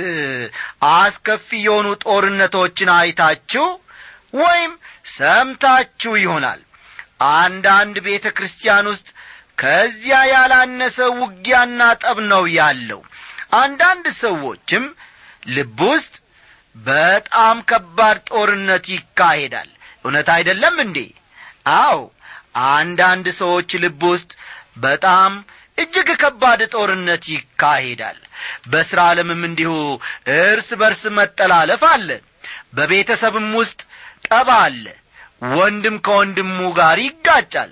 አስከፊ 0.94 1.50
የሆኑ 1.66 1.88
ጦርነቶችን 2.06 2.90
አይታችሁ 2.98 3.66
ወይም 4.42 4.72
ሰምታችሁ 5.14 6.14
ይሆናል 6.24 6.60
አንዳንድ 7.20 7.96
ቤተ 8.06 8.26
ክርስቲያን 8.38 8.86
ውስጥ 8.92 9.08
ከዚያ 9.62 10.18
ያላነሰ 10.32 10.98
ውጊያና 11.20 11.82
ጠብ 12.04 12.18
ነው 12.32 12.44
ያለው። 12.58 13.02
አንዳንድ 13.60 14.06
ሰዎችም 14.22 14.84
ልብ 15.50 15.80
ውስጥ 15.90 16.14
በጣም 16.76 17.58
ከባድ 17.70 18.18
ጦርነት 18.32 18.86
ይካሄዳል። 18.96 19.70
እውነት 20.06 20.28
አይደለም 20.36 20.76
እንዴ? 20.86 20.98
አዎ 21.78 21.98
አንዳንድ 22.72 23.28
ሰዎች 23.42 23.70
ልብ 23.84 24.02
ውስጥ 24.12 24.32
በጣም 24.78 25.32
እጅግ 25.78 26.10
ከባድ 26.22 26.62
ጦርነት 26.74 27.24
ይካሄዳል። 27.34 28.18
በሥራ 28.72 29.00
ዓለምም 29.12 29.42
እንዲሁ 29.50 29.74
እርስ 30.38 30.70
በርስ 30.82 31.04
መጠላለፍ 31.18 31.84
አለ። 31.92 32.10
በቤተሰብም 32.74 33.48
ውስጥ 33.60 33.80
ጠባ 34.28 34.50
አለ 34.66 34.86
ወንድም 35.42 35.98
ከወንድሙ 36.06 36.58
ጋር 36.80 36.98
ይጋጫል። 37.06 37.72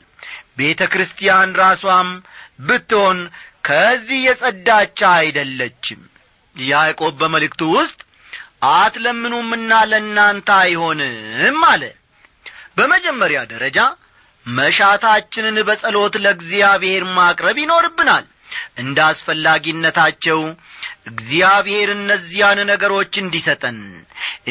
ቤተ 0.57 0.81
ክርስቲያን 0.91 1.49
ራሷም 1.59 2.07
ብትሆን 2.67 3.17
ከዚህ 3.67 4.19
የጸዳቻ 4.25 4.99
አይደለችም። 5.17 6.01
ያዕቆብ 6.55 7.13
በመልእክቱ 7.19 7.61
ውስጥ 7.73 7.99
አትለምኑምና 8.73 9.71
ለእናንተ 9.89 10.49
አይሆንም 10.61 11.59
አለ። 11.69 11.83
በመጀመሪያ 12.77 13.39
ደረጃ 13.51 13.79
መሻታችንን 14.45 15.57
በጸሎት 15.67 16.15
ለእግዚአብሔር 16.23 17.03
ማቅረብ 17.15 17.57
ይኖርብናል። 17.61 18.25
እንደ 18.81 18.97
አስፈላጊነታቸው 19.07 20.39
እግዚአብሔር 21.07 21.89
እነዚያን 21.93 22.59
ነገሮች 22.69 23.13
እንዲሰጠን 23.21 23.77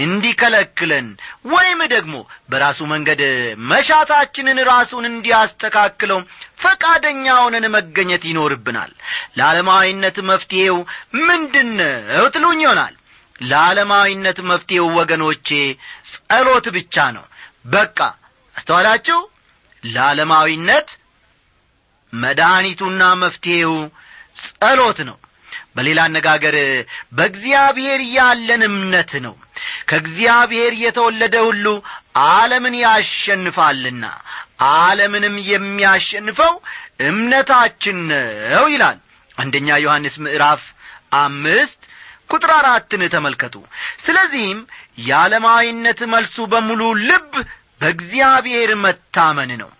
እንዲከለክለን 0.02 1.06
ወይም 1.52 1.80
ደግሞ 1.92 2.14
በራሱ 2.50 2.78
መንገድ 2.92 3.20
መሻታችንን 3.70 4.58
ራሱን 4.70 5.04
እንዲያስተካክለው 5.10 6.20
ፈቃደኛ 6.60 7.26
ሆነን 7.40 7.66
መገኘት 7.76 8.24
ይኖርብናል። 8.30 8.92
ለዓለማዊነት 9.38 10.18
መፍትሔው 10.30 10.78
ምንድነው 11.26 12.26
ትሉኝ 12.36 12.60
ይሆናል። 12.64 12.94
ለዓለማዊነት 13.44 14.38
መፍትሔው 14.50 14.86
ወገኖቼ 14.98 15.48
ጸሎት 16.12 16.68
ብቻ 16.76 16.96
ነው። 17.16 17.24
በቃ 17.68 17.98
አስተዋላችሁ? 18.54 19.18
ለዓለማዊነት 19.82 20.88
መድኃኒቱና 22.12 23.02
መፍትሔው 23.22 23.74
ጸሎት 24.40 24.98
ነው 25.08 25.16
በሌላ 25.76 25.98
አነጋገር 26.06 26.56
በእግዚአብሔር 27.16 28.00
ያለን 28.12 28.62
እምነት 28.68 29.12
ነው። 29.24 29.34
ከእግዚአብሔር 29.88 30.72
የተወለደ 30.82 31.36
ሁሉ 31.46 31.66
ዓለምን 32.26 32.76
ያሸንፋልና 32.82 34.04
ዓለምንም 34.74 35.36
የሚያሸንፈው 35.50 36.54
እምነታችን 37.08 37.98
ነው 38.52 38.66
ይላል 38.74 38.98
አንደኛ 39.38 39.68
ዮሐንስ 39.82 40.14
ምዕራፍ 40.24 40.62
አምስት 41.20 41.80
ቁጥር 42.30 42.50
አራትን 42.54 43.02
ተመልከቱ። 43.12 43.56
ስለዚህም 44.04 44.60
የዓለማዊነት 45.06 46.00
መልሱ 46.12 46.36
በሙሉ 46.52 46.82
ልብ 47.08 47.32
በእግዚአብሔር 47.80 48.70
መታመን 48.82 49.50
ነው 49.60 49.70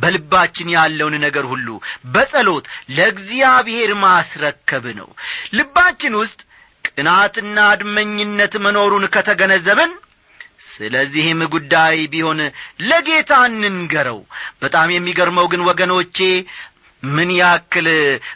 በልባችን 0.00 0.68
ያለውን 0.74 1.16
ነገር 1.24 1.44
ሁሉ 1.50 1.68
በጸሎት 2.12 2.66
ለእግዚአብሔር 2.96 3.92
ማስረከብ 4.04 4.86
ነው። 5.00 5.08
ልባችን 5.56 6.14
ውስጥ 6.20 6.40
ቅናትና 6.88 7.56
አድመኝነት 7.72 8.54
መኖሩን 8.64 9.04
ከተገነዘብን 9.14 9.92
ስለዚህም 10.70 11.40
ጉዳይ 11.52 11.96
ቢሆን 12.12 12.40
ለጌታ 12.88 13.32
እንንገረው። 13.48 14.18
በጣም 14.62 14.88
የሚገርመው 14.94 15.46
ግን 15.52 15.62
ወገኖቼ 15.68 16.18
ምን 17.02 17.30
ያክል 17.36 17.86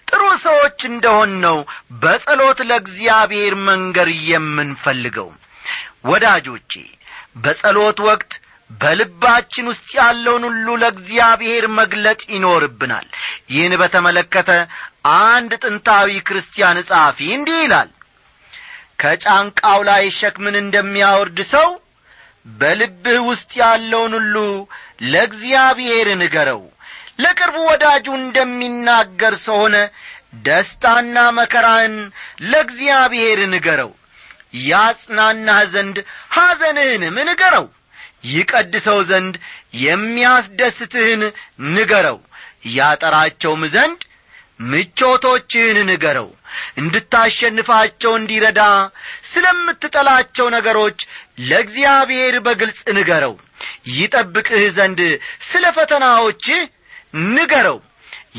ጥሩ 0.09 0.23
ሰዎች 0.45 0.79
እንደሆን 0.91 1.33
ነው 1.45 1.57
በጸሎት 2.03 2.61
ለእግዚአብሔር 2.69 3.55
መንገር 3.67 4.09
የምንፈልገው። 4.29 5.29
ወዳጆቼ 6.05 6.73
በጸሎት 7.37 7.99
ወቅት 8.07 8.33
በልባችን 8.81 9.67
ውስጥ 9.71 9.89
ያለውን 9.99 10.45
ሁሉ 10.49 10.67
ለእግዚአብሔር 10.83 11.65
መግለጥ 11.79 12.21
ይኖርብናል። 12.35 13.07
ይህን 13.51 13.75
በተመለከተ 13.81 14.51
አንድ 15.25 15.53
ጥንታዊ 15.65 16.09
ክርስቲያን 16.29 16.79
ጸሐፊ 16.89 17.19
እንዲህ 17.37 17.59
ይላል። 17.63 17.91
ከጫንቃው 19.01 19.81
ላይ 19.89 20.05
ሸክምን 20.19 20.57
እንደሚያወርድ 20.61 21.39
ሰው 21.53 21.69
በልብህ 22.55 23.21
ውስጥ 23.29 23.51
ያለውን 23.61 24.15
ሁሉ 24.19 24.37
ለእግዚአብሔር 25.13 26.09
ንገረው። 26.23 26.63
ለቅርቡ 27.19 27.57
ወዳጁ 27.69 28.07
እንደሚናገር 28.21 29.35
ሰው 29.45 29.61
ደስታና 30.47 31.17
መከራህን 31.37 31.95
ለእግዚአብሔር 32.47 33.41
ንገረው። 33.53 33.91
ያጽናናህ 34.65 35.61
ዘንድ 35.73 35.97
ሐዘንህንም 36.37 37.17
ንገረው 37.29 37.67
ይቀድሰው 38.33 38.99
ዘንድ 39.11 39.35
የሚያስደስትህን 39.85 41.23
ንገረው። 41.75 42.19
ያጠራቸውም 42.77 43.63
ዘንድ 43.75 44.01
ምቾቶችህን 44.61 45.79
ንገረው። 45.91 46.29
እንድታሸንፋቸው 46.81 48.13
እንዲረዳ 48.19 48.61
ስለምትጠላቸው 49.31 50.47
ነገሮች 50.57 50.99
ለእግዚአብሔር 51.49 52.35
በግልጽ 52.47 52.81
ንገረው። 52.99 53.35
ይጠብቅህ 53.95 54.63
ዘንድ 54.77 55.01
ስለ 55.49 55.65
ፈተናዎችህ 55.77 56.61
ንገረው። 57.35 57.79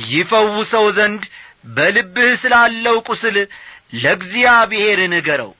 ይፈውሰው 0.09 0.85
ዘንድ 0.97 1.23
በልብህ 1.75 2.31
ስላለው 2.41 2.97
ቁስል 3.07 3.37
ለእግዚአብሔር 4.01 4.99
ንገረው 5.13 5.51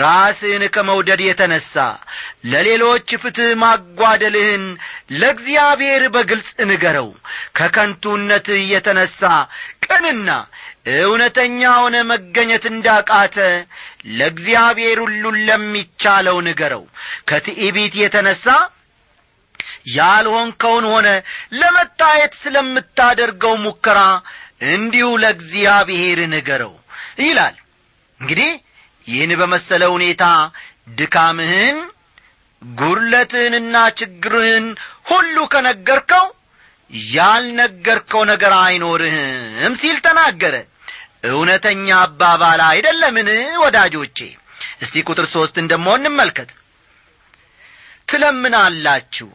ራስህን 0.00 0.62
ከመውደድ 0.74 1.20
የተነሣ 1.24 1.74
ለሌሎች 2.52 3.08
ፍትሕ 3.22 3.50
ማጓደልህን 3.62 4.64
ለእግዚአብሔር 5.18 6.04
በግልጽ 6.14 6.50
ንገረው። 6.70 7.08
ከከንቱነትህ 7.58 8.62
የተነሣ 8.72 9.20
ቅንና 9.86 10.28
እውነተኛ 11.00 11.60
ሆነ 11.78 11.96
መገኘት 12.08 12.64
እንዳቃተ 12.70 13.36
ለእግዚአብሔር 14.18 14.98
ሁሉን 15.04 15.36
ለሚቻለው 15.48 16.38
ንገረው። 16.46 16.84
ከትዕቢት 17.28 17.94
የተነሣ 18.00 18.44
ያልሆንከውን 19.94 20.84
ሆነ 20.90 21.08
ለመታየት 21.58 22.32
ስለምታደርገው 22.42 23.54
ሙከራ 23.64 24.00
እንዲሁ 24.68 25.08
ለእግዚአብሔር 25.22 26.18
ንገረው 26.32 26.74
ይላል። 27.22 27.56
እንግዲህ 28.20 28.50
ይህን 29.06 29.32
በመሰለ 29.40 29.82
ሁኔታ 29.94 30.24
ድካምህን 30.98 31.78
ጉርለትህንና 32.62 33.76
ችግርህን 33.98 34.66
ሁሉ 35.10 35.36
ከነገርከው 35.52 36.26
ያልነገርከው 37.10 38.22
ነገር 38.30 38.52
አይኖርህም 38.60 39.74
ሲል 39.80 39.96
ተናገረ። 40.06 40.54
እውነተኛ 41.30 41.88
አባባል 42.04 42.60
አይደለምን 42.68 43.28
ወዳጆቼ? 43.62 44.18
እስቲ 44.82 44.94
ቁጥር 45.08 45.26
ሦስትን 45.32 45.66
ደሞ 45.72 45.86
እንመልከት። 45.98 46.50
ትለምናላችሁ 48.08 49.28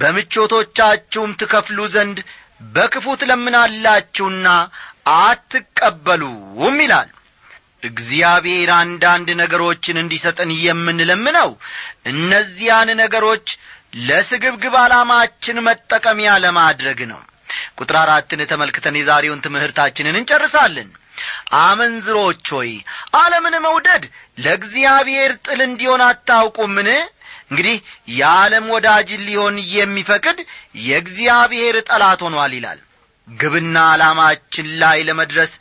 በምቾቶቻችሁም 0.00 1.30
ትከፍሉ 1.40 1.78
ዘንድ 1.94 2.18
በክፉ 2.74 3.06
ትለምናላችሁና 3.20 4.48
አትቀበሉም 5.18 6.78
ይላል 6.84 7.08
እግዚአብሔር 7.84 8.70
አንዳንድ 8.76 9.28
ነገሮችን 9.40 10.00
እንዲሰጠን 10.02 10.50
የምንለምነው 10.60 11.50
እነዚያን 12.12 12.90
ነገሮች 13.00 13.46
ለስግብግብ 14.06 14.74
ዓላማችን 14.82 15.64
መጠቀሚያ 15.66 16.30
ለማድረግ 16.44 17.00
ነው። 17.12 17.20
ቁጥር 17.78 17.96
አራትን 18.00 18.40
ተመልክተን 18.50 18.96
የዛሬውን 18.98 19.42
ትምህርታችንን 19.44 20.18
እንጨርሳለን። 20.20 20.88
አመንዝሮች 21.60 22.46
ሆይ 22.54 22.70
ዓለምን 23.18 23.56
መውደድ 23.66 24.04
ለእግዚአብሔር 24.44 25.32
ጥል 25.46 25.60
እንዲሆን 25.66 26.02
አታውቁምን? 26.06 26.88
እንግዲህ 27.50 27.76
የዓለም 28.14 28.66
ወዳጅ 28.74 29.08
ሊሆን 29.26 29.56
የሚፈቅድ 29.74 30.38
የእግዚአብሔር 30.86 31.76
ጠላት 31.88 32.20
ሆኗል 32.26 32.52
ይላል። 32.58 32.80
ግብና 33.28 33.76
ዓላማችን 33.90 34.66
ላይ 34.80 34.98
ለመድረስ 35.08 35.52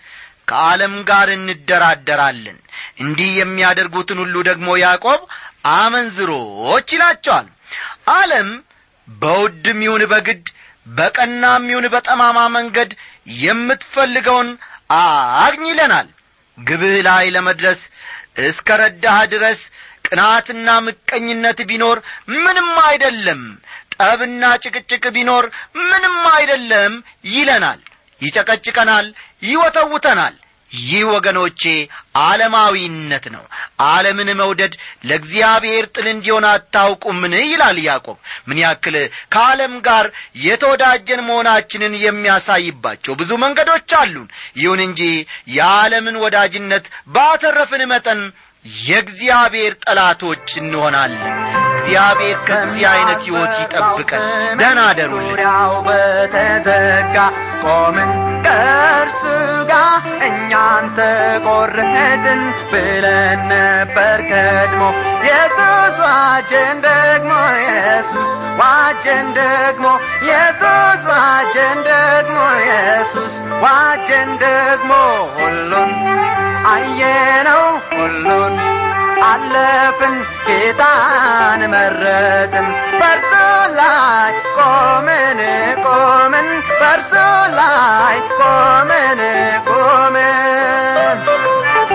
ከዓለም 0.47 0.95
ጋር 1.09 1.27
እንደራደራለን 1.35 2.57
እንዲህ 3.03 3.29
የሚያደርጉትን 3.37 4.19
ሁሉ 4.23 4.35
ደግሞ 4.49 4.69
ያዕቆብ 4.81 5.21
አመንዝሮች 5.77 6.87
ይላቸዋል። 6.95 7.47
ዓለም 8.15 8.49
በውድም 9.07 9.79
ይሁን 9.85 10.03
በግድ 10.11 10.43
በቀናም 10.89 11.63
ይሁን 11.71 11.85
በጠማማ 11.93 12.39
መንገድ 12.55 12.91
የምትፈልገውን 13.43 14.49
አግኝ 15.39 15.63
ይለናል። 15.69 16.07
ግብህ 16.57 16.95
ላይ 17.07 17.25
ለመድረስ 17.35 17.81
እስከ 18.45 18.67
ረዳህ 18.81 19.19
ድረስ 19.33 19.59
ቅናትና 20.07 20.67
ምቀኝነት 20.87 21.59
ቢኖር 21.69 21.97
ምንም 22.37 22.69
አይደለም። 22.87 23.41
ጠብና 23.95 24.43
ጭቅጭቅ 24.63 25.03
ቢኖር 25.15 25.45
ምንም 25.83 26.17
አይደለም 26.35 26.93
ይለናል 27.33 27.81
ይጨቀጭቀናል 28.23 29.07
ይወተውተናል። 29.43 30.35
ይህ 30.71 31.01
ወገኖቼ 31.09 31.61
ዓለማዊነት 32.23 33.25
ነው። 33.33 33.43
ዓለምን 33.87 34.29
መውደድ 34.39 34.73
ለእግዚአብሔር 35.07 35.85
ጥል 35.95 36.07
እንዲሆን 36.11 36.45
አታውቁምን? 36.51 37.33
ይላል 37.43 37.77
ያዕቆብ። 37.83 38.17
ምን 38.47 38.57
ያክል 38.63 38.95
ከዓለም 39.33 39.73
ጋር 39.87 40.05
የተወዳጀን 40.45 41.21
መሆናችንን 41.27 41.93
የሚያሳይባቸው 42.03 43.13
ብዙ 43.21 43.31
መንገዶች 43.43 43.91
አሉን። 44.01 44.27
ይሁን 44.57 44.81
እንጂ 44.87 45.01
የዓለምን 45.57 46.17
ወዳጅነት 46.23 46.87
ባተረፍን 47.15 47.83
መጠን 47.93 48.21
የእግዚአብሔር 48.83 49.73
ጠላቶች 49.83 50.47
እንሆናለን። 50.59 51.23
እግዚአብሔር 51.73 52.37
ከዚህ 52.47 52.83
ዐይነት 52.89 53.21
ሕይወት 53.27 53.55
ይጠብቀን። 53.61 54.23
ደህና 54.59 54.81
በተዘጋ 55.87 57.15
ቆምን 57.63 58.11
ከእርሱ 58.45 59.21
ጋር 59.69 59.93
እኛን 60.27 60.85
ተቆረጥን 60.97 62.41
ብለን 62.71 63.41
ነበር 63.51 64.19
ቀድሞ። 64.31 64.81
ኢየሱስ 65.23 65.95
ዋጀን 66.05 66.77
ደግሞ 66.85 67.31
ኢየሱስ 67.63 68.31
ዋጀን 68.59 69.27
ደግሞ። 69.35 69.85
ኢየሱስ 70.23 71.01
ዋጀን 71.11 71.79
ደግሞ 71.89 72.37
ኢየሱስ 72.63 73.33
ዋጀን 73.65 74.31
ደግሞ። 74.37 74.91
ሁሉን 75.37 75.91
አየነው 76.73 77.65
ሁሉን 77.93 78.55
አለፍን 79.23 80.15
ጌታን 80.47 81.61
መረጥን። 81.73 82.67
በርሱ 82.99 83.31
ላይ 83.79 84.33
ቆምን 84.57 85.39
ቆምን 85.85 86.47
በርሱ 86.81 87.13
ላይ 87.59 88.17
ቆምን 88.39 89.21
ቆምን 89.69 91.19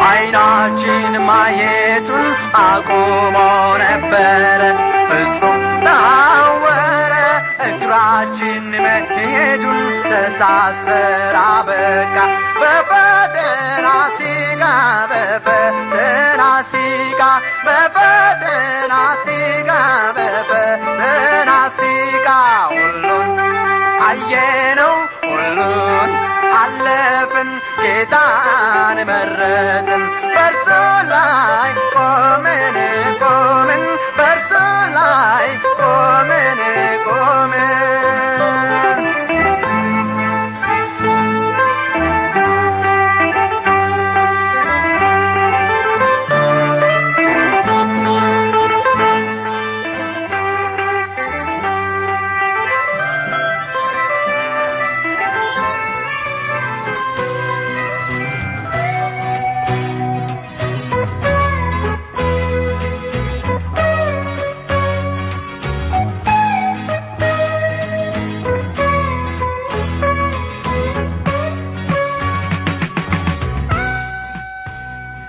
አይናችን 0.09 1.15
ማየቱን 1.29 2.27
አቁሞ 2.63 3.37
ነበረ። 3.83 4.63
ፍጹም 5.09 5.57
ታወረ 5.87 7.15
እግራችን 7.69 8.67
መሄዱን 8.85 9.81
ተሳሰራ 10.05 11.37
በቃ 11.69 12.17
በፈተና 17.66 18.94
ሲጋ 19.24 19.70